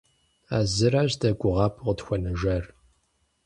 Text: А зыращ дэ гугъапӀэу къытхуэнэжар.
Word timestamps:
А 0.55 0.57
зыращ 0.73 1.11
дэ 1.21 1.29
гугъапӀэу 1.39 1.85
къытхуэнэжар. 1.85 2.63